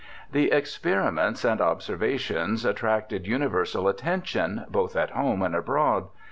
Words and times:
The 0.31 0.51
Experiments 0.51 1.45
and 1.45 1.61
Observations 1.61 2.65
attracted 2.65 3.27
universal 3.27 3.87
attention, 3.87 4.65
both 4.67 4.95
at 4.95 5.11
home 5.11 5.43
and 5.43 5.55
abroad. 5.55 6.07